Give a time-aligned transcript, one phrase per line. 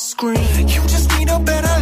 [0.00, 0.68] Screen.
[0.68, 1.79] You just need a better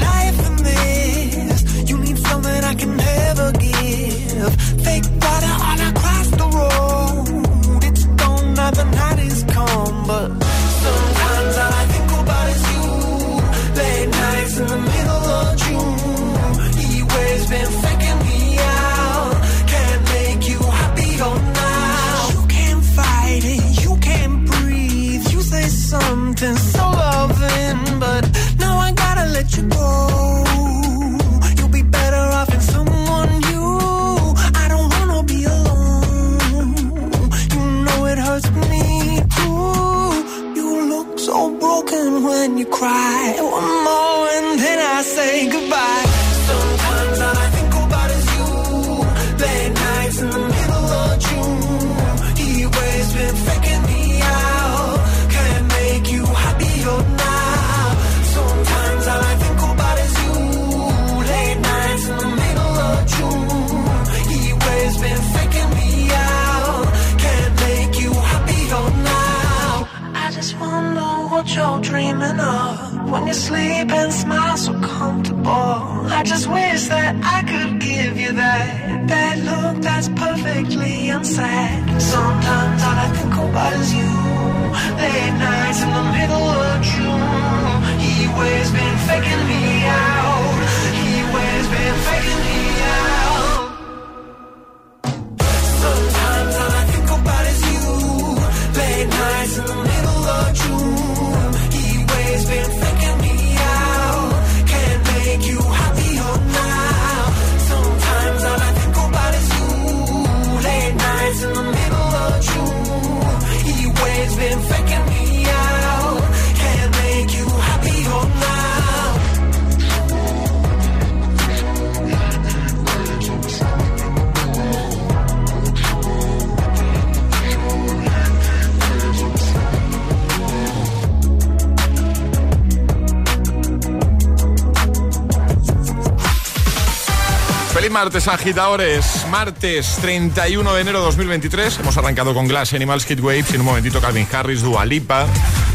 [138.08, 139.26] martes, agitadores.
[139.31, 141.81] Martes 31 de enero de 2023.
[141.81, 145.26] Hemos arrancado con Glass Animals, Kid Waves en un momentito Calvin Harris, Dua Lipa,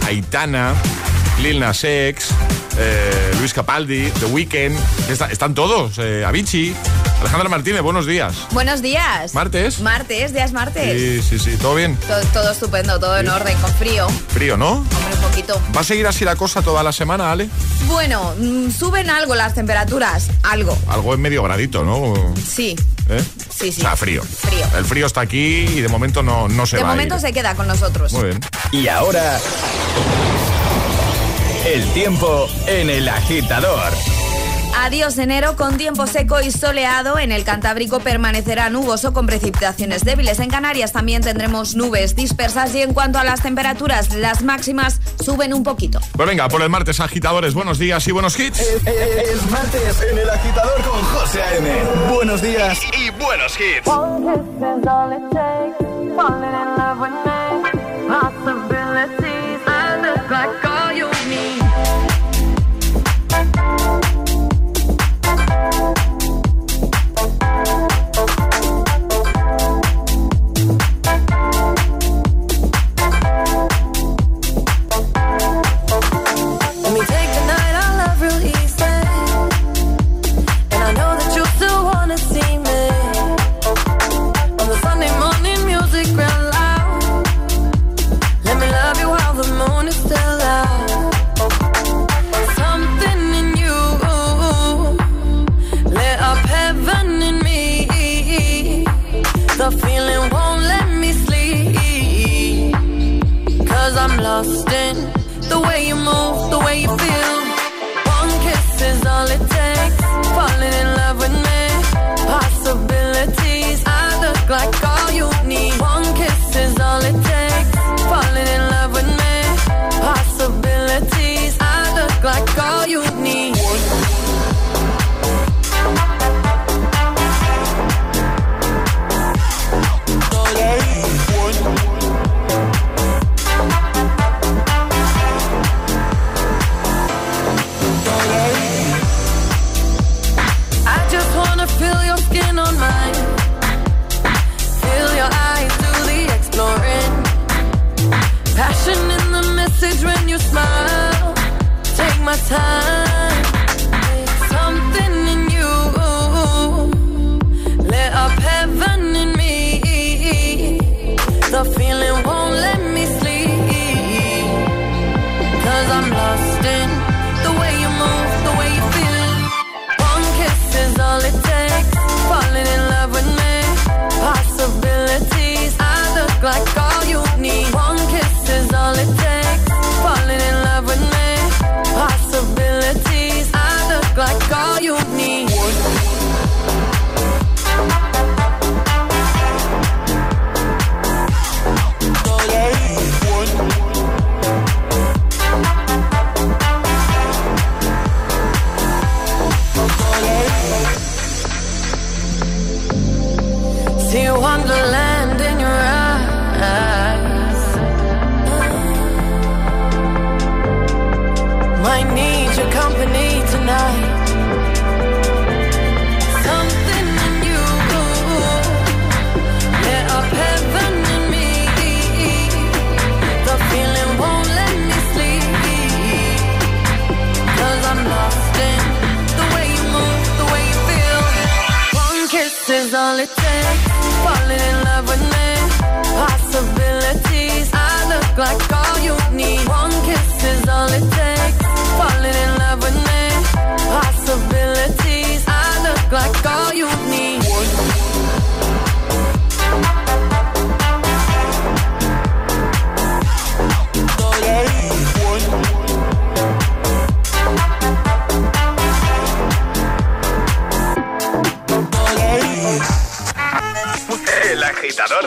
[0.07, 0.73] Aitana,
[1.43, 2.29] Lil Nas X,
[2.79, 4.75] eh, Luis Capaldi, The Weeknd.
[5.09, 5.99] Está- están todos.
[5.99, 6.73] Eh, Avicii.
[7.23, 8.35] Alejandra Martínez, buenos días.
[8.51, 9.33] Buenos días.
[9.33, 9.79] ¿Martes?
[9.79, 10.99] Martes, días martes.
[10.99, 11.57] Sí, sí, sí.
[11.57, 11.95] ¿Todo bien?
[12.05, 14.07] Todo, todo estupendo, todo en orden, con frío.
[14.27, 14.71] Frío, ¿no?
[14.73, 15.61] Hombre, un poquito.
[15.75, 17.47] ¿Va a seguir así la cosa toda la semana, Ale?
[17.87, 20.27] Bueno, mm, suben algo las temperaturas.
[20.43, 20.77] Algo.
[20.89, 22.13] Algo en medio gradito, ¿no?
[22.45, 22.75] Sí.
[23.09, 23.23] ¿Eh?
[23.49, 23.79] Sí, sí.
[23.81, 24.21] O sea, frío.
[24.23, 24.65] Frío.
[24.77, 26.89] El frío está aquí y de momento no, no se De va.
[26.89, 27.21] a momento ir.
[27.21, 28.11] se queda con nosotros.
[28.11, 28.41] Muy bien.
[28.73, 29.39] Y ahora,
[31.65, 33.93] el tiempo en el agitador.
[34.83, 37.17] Adiós enero con tiempo seco y soleado.
[37.17, 40.41] En el Cantábrico permanecerá nuboso con precipitaciones débiles.
[40.41, 45.53] En Canarias también tendremos nubes dispersas y en cuanto a las temperaturas, las máximas suben
[45.53, 46.01] un poquito.
[46.17, 47.53] Pues venga, por el martes, agitadores.
[47.53, 48.59] Buenos días y buenos hits.
[48.59, 51.69] Es martes en el agitador con José A.M.
[52.13, 52.77] Buenos días.
[52.99, 53.87] Y buenos hits.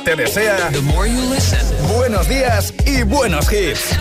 [0.06, 3.98] te desea listen, buenos días y buenos hits.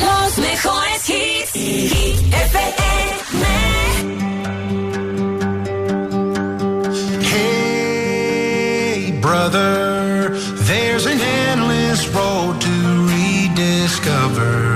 [0.00, 1.54] Los mejores hits.
[1.54, 2.30] Y
[7.30, 10.30] hey, brother,
[10.66, 14.67] there's an endless road to rediscover.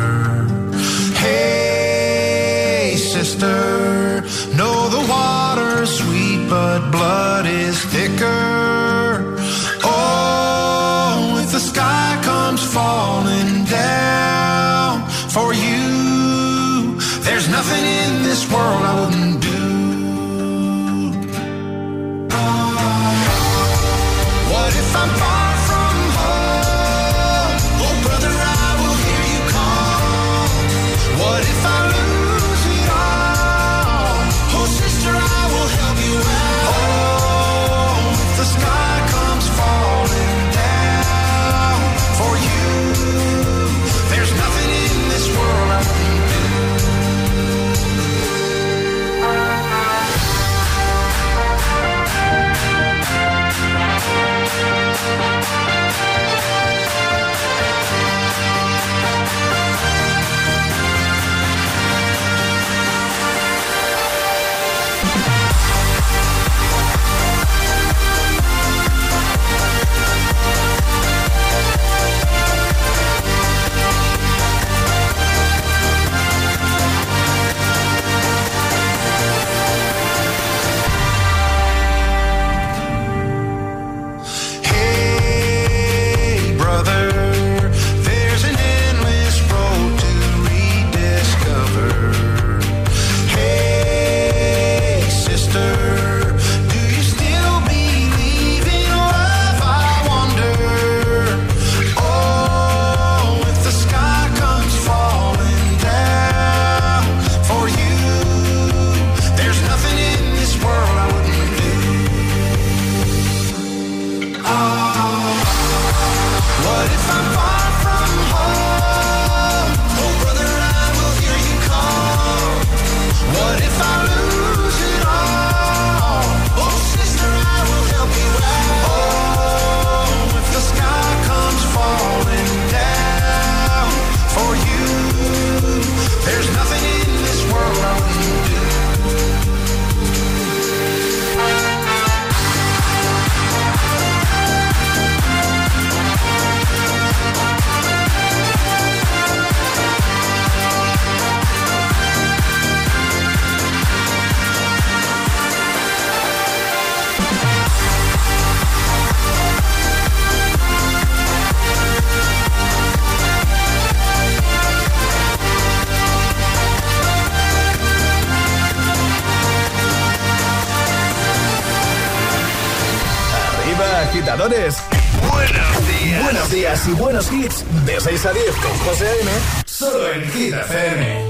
[174.52, 176.86] Buenos días.
[176.86, 177.64] Y buenos hits.
[177.86, 179.30] De 6 a 10 con José A.M.
[179.64, 181.24] Solo en Hit FM.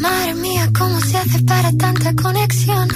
[0.00, 2.88] Madre mía, ¿cómo se hace para tanta conexión?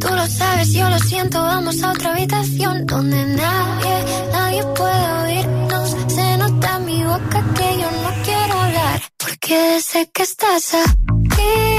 [0.00, 1.40] Tú lo sabes, yo lo siento.
[1.40, 5.96] Vamos a otra habitación donde nadie, nadie puede oírnos.
[6.08, 9.02] Se nota en mi boca que yo no quiero hablar.
[9.18, 11.75] Porque sé que estás aquí.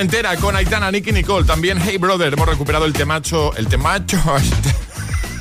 [0.00, 1.44] Formentera con Aitana, Nicky Nicole.
[1.44, 2.32] También Hey Brother.
[2.32, 3.54] Hemos recuperado el temacho.
[3.54, 4.16] El temacho.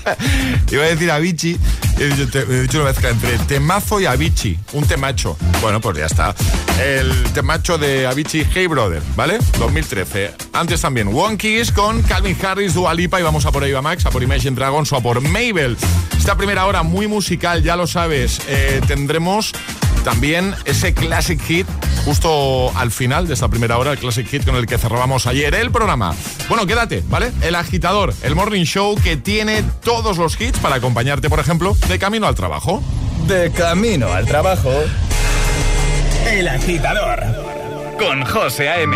[0.71, 1.57] Iba a decir Avicii.
[1.97, 4.59] He dicho, he dicho una entre temazo y Avicii.
[4.73, 5.37] Un temacho.
[5.61, 6.35] Bueno, pues ya está.
[6.83, 9.39] El temacho de Avicii Hey Brother, ¿vale?
[9.57, 10.33] 2013.
[10.53, 14.09] Antes también One Kiss con Calvin Harris, Dualipa y vamos a por Eva Max, a
[14.11, 15.77] por Imagine Dragons o a por Mabel.
[16.17, 18.41] Esta primera hora muy musical, ya lo sabes.
[18.47, 19.53] Eh, tendremos
[20.03, 21.67] también ese classic hit
[22.05, 25.53] justo al final de esta primera hora, el classic hit con el que cerrábamos ayer
[25.55, 26.15] el programa.
[26.47, 27.31] Bueno, quédate, ¿vale?
[27.41, 31.99] El agitador, el morning show que tiene todos los hits para acompañarte, por ejemplo, de
[31.99, 32.81] camino al trabajo.
[33.27, 34.71] De camino al trabajo.
[36.27, 37.23] El agitador
[37.97, 38.95] con José A.M.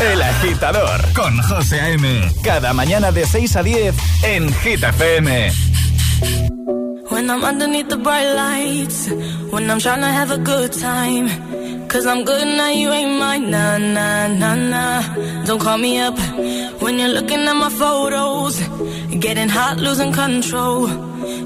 [0.00, 2.30] El agitador con José A.M.
[2.42, 5.52] Cada mañana de 6 a 10 en Hit FM.
[7.10, 9.08] When I'm underneath the bright lights,
[9.52, 11.28] when I'm trying to have a good time.
[11.88, 13.50] Cause I'm good now, you ain't mine.
[13.52, 15.44] Nah, nah, nah, nah.
[15.44, 16.18] Don't call me up
[16.82, 18.58] when you're looking at my photos.
[19.20, 20.88] Getting hot, losing control.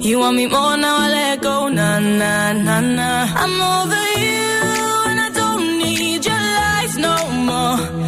[0.01, 1.69] You want me more now, I let go.
[1.69, 3.27] Nah, nah, nah, nah.
[3.37, 4.51] I'm over you,
[5.11, 7.15] and I don't need your lies no
[7.51, 8.08] more.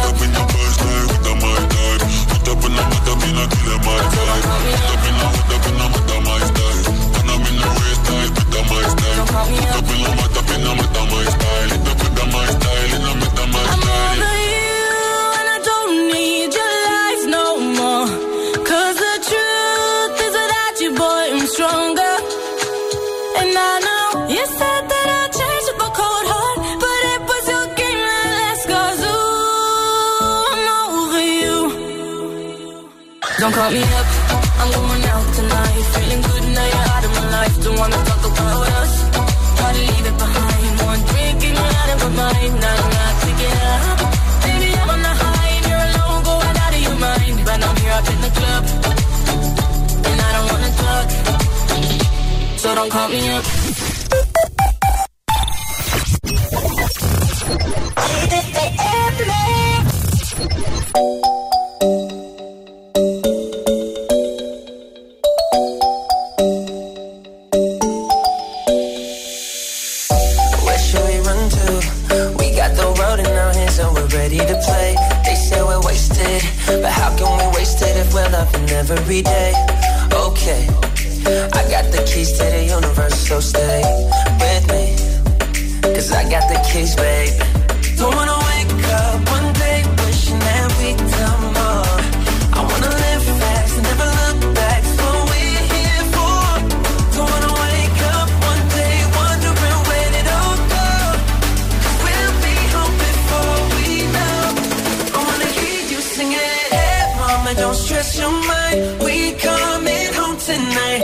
[110.61, 111.03] Tonight.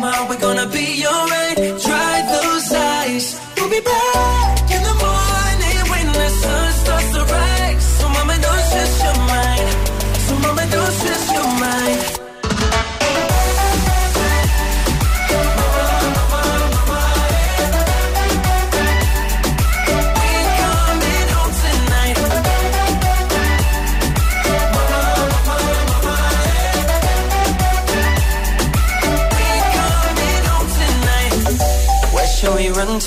[0.00, 1.17] Mom, we're gonna be alright.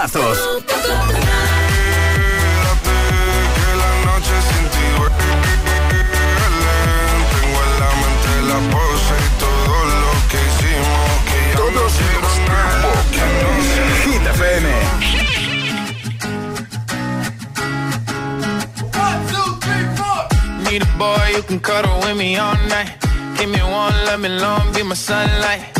[0.00, 0.40] FM.
[20.64, 22.96] Need a boy you can cuddle with me all night.
[23.36, 25.79] Give me one, let me long, be my sunlight.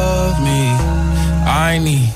[1.73, 2.11] I need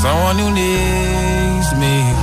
[0.00, 2.17] someone who needs me.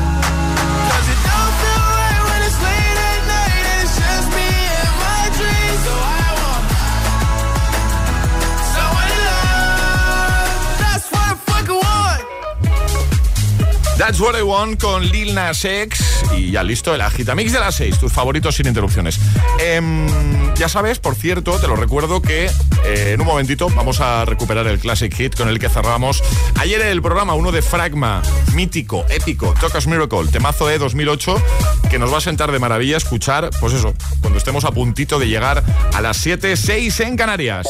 [14.05, 15.99] That's What I Want con Lil Nas X.
[16.37, 19.19] Y ya listo, el Agitamix de las 6, tus favoritos sin interrupciones.
[19.57, 20.05] Em,
[20.53, 24.67] ya sabes, por cierto, te lo recuerdo que eh, en un momentito vamos a recuperar
[24.67, 26.21] el Classic Hit con el que cerramos
[26.59, 28.21] ayer el programa, uno de Fragma,
[28.53, 31.41] mítico, épico, Tocas Miracle, temazo E 2008,
[31.89, 35.27] que nos va a sentar de maravilla escuchar, pues eso, cuando estemos a puntito de
[35.27, 35.63] llegar
[35.95, 37.65] a las 7, 6 en Canarias.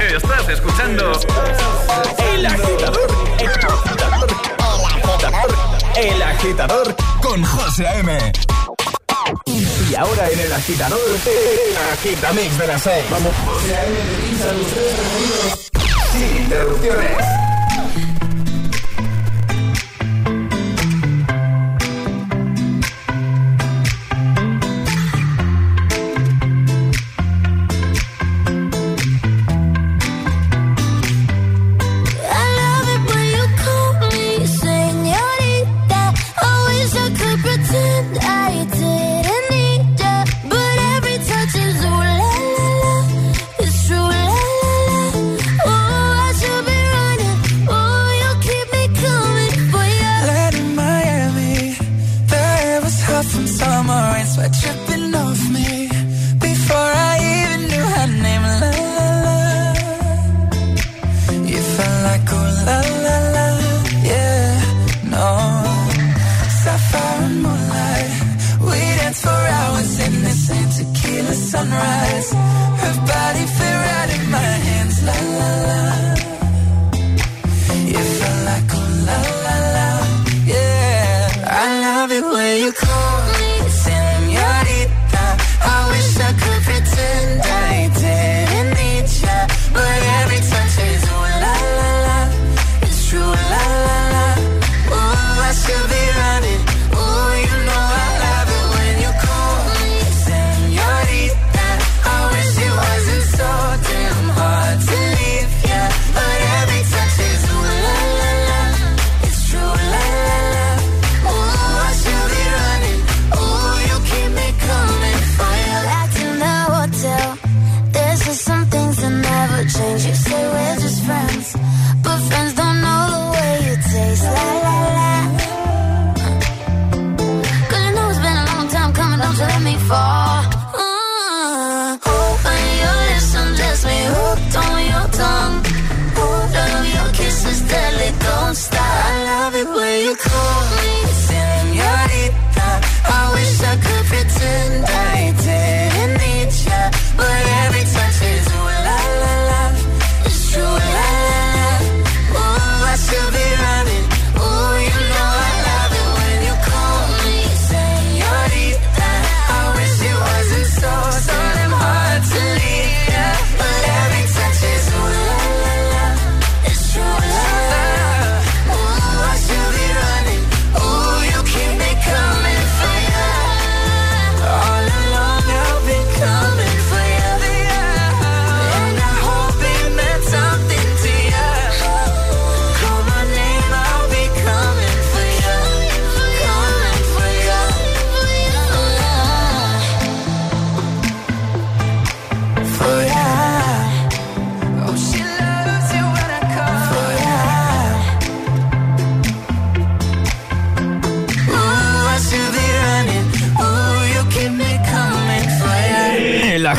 [0.00, 1.12] Estás escuchando
[2.32, 3.93] El Agitador.
[5.96, 8.32] El agitador con José A.M.
[9.88, 13.04] Y ahora en el agitador, el agitamix de las 6.
[13.10, 13.32] Vamos.
[13.46, 13.96] José A.M.
[13.96, 15.58] de
[16.12, 17.43] Sin interrupciones.
[71.34, 72.32] sunrise.
[72.82, 75.02] Her body fit right in my hands.
[75.02, 75.83] La la la.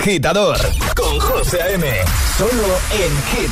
[0.05, 0.55] agitador
[0.95, 1.87] con José M.
[2.37, 3.51] Solo en Hit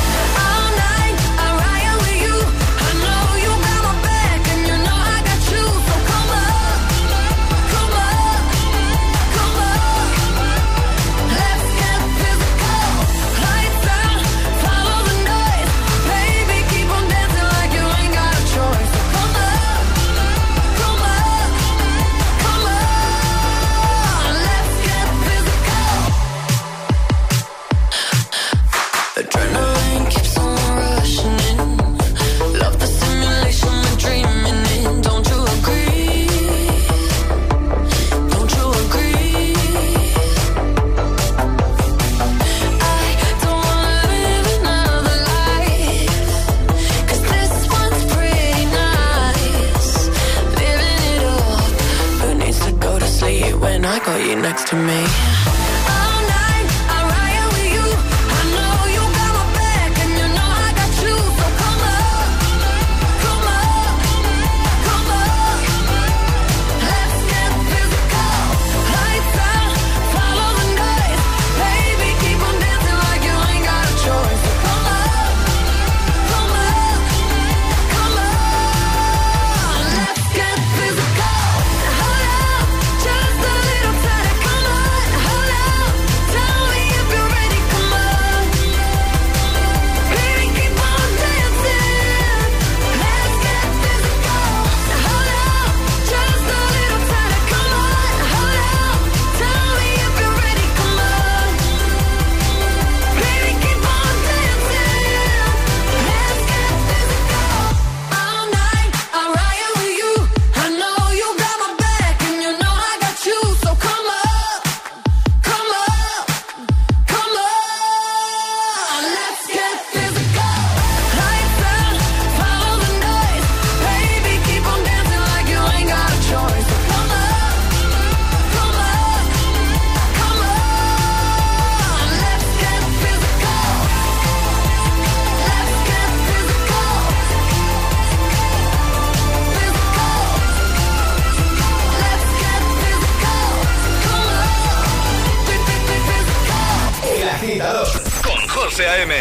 [148.63, 149.15] José A.M.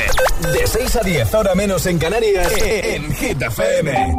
[0.53, 4.15] De 6 a 10, ahora menos en Canarias, en Hit FM.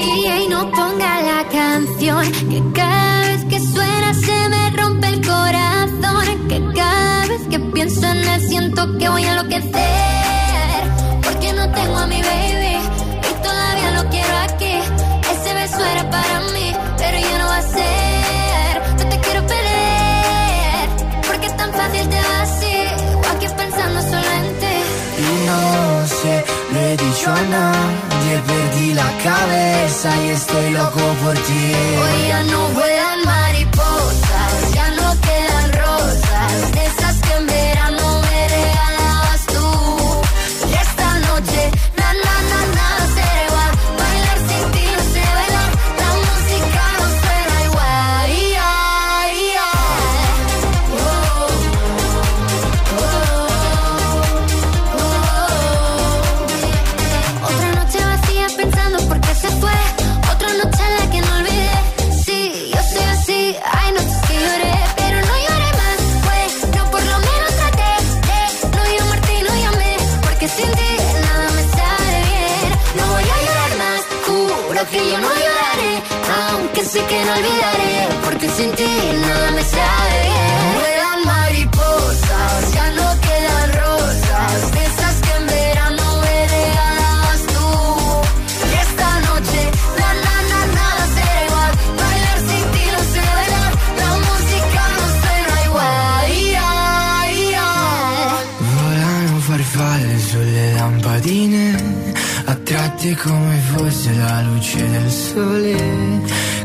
[0.00, 6.48] Y no ponga la canción, que cada vez que suena se me rompe el corazón,
[6.48, 9.72] que cada vez que pienso en él siento que voy a enloquecer,
[11.24, 12.67] porque no tengo a mi baby.
[28.48, 31.64] perdí la cabeza y estoy loco por ti.
[32.02, 32.87] Hoy ya no voy
[77.28, 78.90] no olvidaré, porque sin ti
[79.26, 80.64] nada me sabe bien.
[80.76, 87.68] Vuelan mariposas, ya no quedan rosas, de esas que verano me regalabas tú.
[88.72, 88.80] Y
[89.28, 89.60] noche,
[90.00, 91.64] na na na nada será
[92.00, 93.26] bailar sin ti no sé
[94.00, 96.24] la música no suena igual.
[96.54, 98.32] Yeah, yeah.
[98.72, 101.66] Volano farfalle sulle lampadine,
[102.52, 105.76] attratti come fosse la luce del sole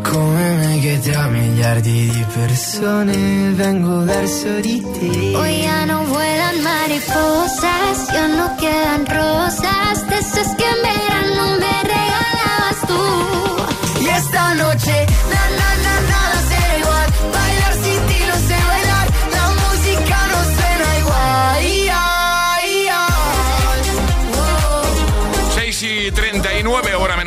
[0.03, 5.35] Come me che da miliardi di persone vengo verso di te.
[5.35, 11.75] Hoy ya no vuelan mariposas, ya no quedan rosas, de esas que en verano me
[11.83, 13.32] regalabas tú.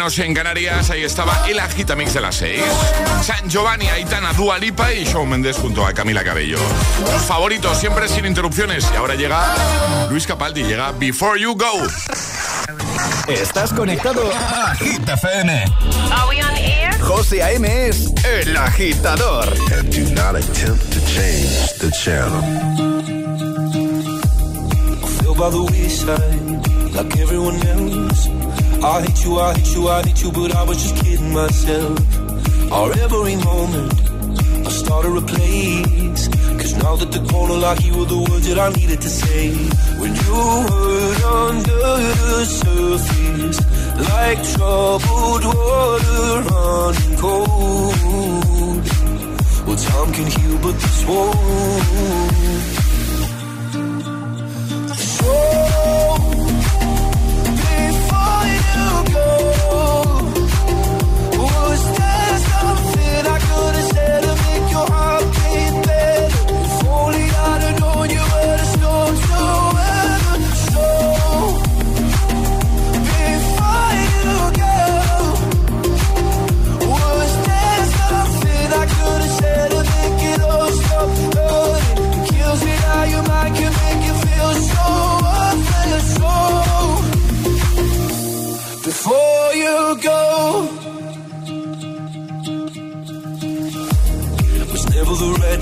[0.06, 2.62] Menos en Canarias, ahí estaba el Agitamix de las 6.
[3.22, 6.58] San Giovanni, Aitana, Dua Lipa y Shawn Mendes junto a Camila Cabello.
[7.00, 8.86] Los favoritos, siempre sin interrupciones.
[8.92, 11.88] Y ahora llega Luis Capaldi, llega Before You Go.
[13.26, 15.64] Estás conectado a Hit FM.
[16.12, 16.96] Are we on air?
[17.00, 17.88] José A.M.
[17.88, 19.52] es el agitador.
[19.76, 22.42] And do not attempt to change the channel.
[25.36, 28.45] by the wayside, like everyone else.
[28.86, 31.98] I hate you, I hate you, I hate you, but I was just kidding myself.
[32.70, 33.92] Our every moment,
[34.64, 36.28] I started a place.
[36.60, 39.50] Cause now that the corner like you were the words that I needed to say.
[40.00, 40.34] When you
[40.70, 41.80] hurt under
[42.30, 43.58] the surface,
[44.08, 48.84] like troubled water running cold.
[49.66, 52.46] Well, time can heal, but this won't.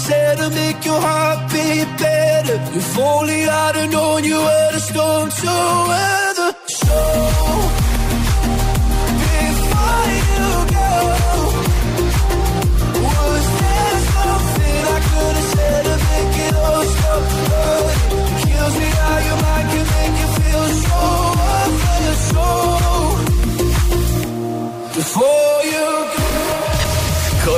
[0.00, 2.54] Have said to make your heart beat better?
[2.74, 6.19] If only I'd have known you were the storm to weather.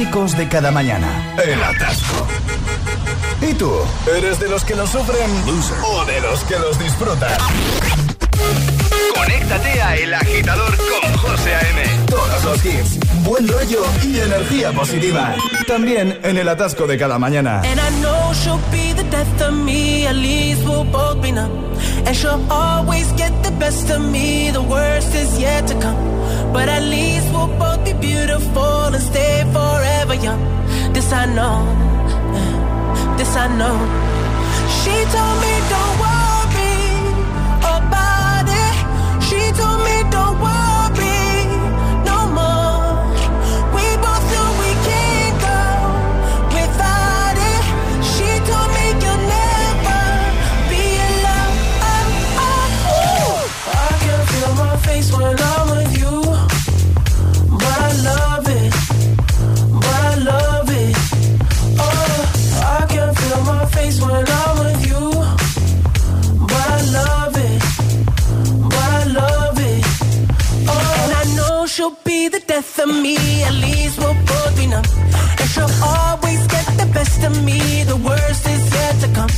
[0.00, 1.34] Clásicos de cada mañana.
[1.44, 2.26] El atasco.
[3.42, 3.70] ¿Y tú?
[4.16, 5.30] ¿Eres de los que los sufren
[5.84, 7.30] o de los que los disfrutan?
[9.14, 11.82] Conéctate a El Agitador con José A.M.
[12.06, 15.34] Todos los hits, buen rollo y energía positiva.
[15.66, 17.60] También en el atasco de cada mañana.
[17.60, 21.50] And I know she'll be the death of me, at least we'll both be numb.
[22.06, 26.19] And she'll always get the best of me, the worst is yet to come.
[26.52, 30.42] But at least we'll both be beautiful and stay forever young.
[30.92, 31.58] This I know,
[33.16, 33.78] this I know.
[34.78, 36.78] She told me don't worry
[37.76, 38.76] about it.
[39.28, 40.69] She told me don't worry
[72.30, 73.16] the death of me.
[73.42, 74.84] At least we'll both be numb.
[75.40, 77.58] And she'll always get the best of me.
[77.84, 79.32] The worst is yet to come.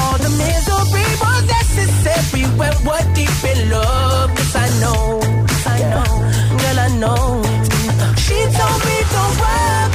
[0.00, 4.28] All the misery was necessary when we're deep in love.
[4.36, 5.02] Cause I know,
[5.74, 6.10] I know,
[6.60, 7.24] girl, I know.
[8.24, 9.89] She told me don't worry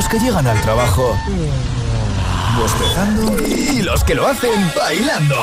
[0.00, 1.14] Los que llegan al trabajo
[2.56, 5.36] bostezando y los que lo hacen bailando.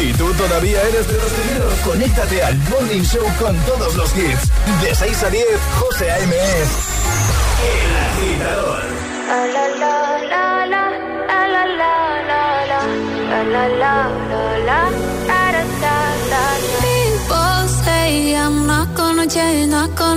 [0.00, 1.72] ¿Y tú todavía eres de los primeros?
[1.84, 4.50] Conéctate al Morning Show con todos los hits.
[4.82, 5.44] De 6 a 10,
[5.78, 6.34] José A.M.
[6.34, 6.68] es
[7.62, 8.82] El Agitador.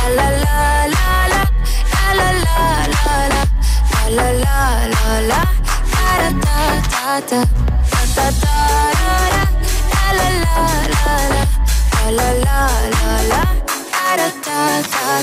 [0.00, 1.42] La la la la la.
[2.00, 3.42] La la la la la.
[4.16, 4.60] La la.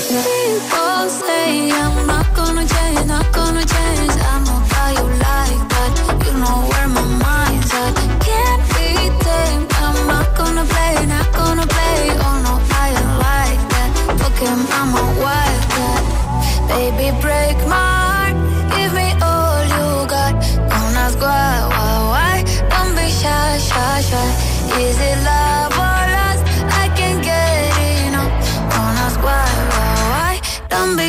[0.08, 4.12] People say I'm not gonna change, not gonna change.
[4.16, 4.77] I know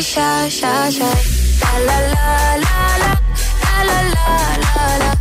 [0.00, 1.04] shy, shy, shy.
[1.60, 3.12] La la la la la
[3.88, 5.16] la la la la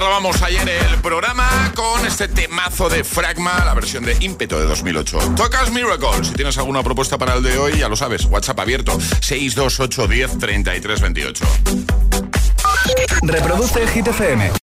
[0.00, 5.34] Cerrábamos ayer el programa con este temazo de Fragma, la versión de Ímpeto de 2008.
[5.36, 6.24] Tocas Miracle.
[6.24, 8.24] Si tienes alguna propuesta para el de hoy, ya lo sabes.
[8.24, 11.44] WhatsApp abierto 628 10 33 28.
[13.24, 14.50] Reproduce el.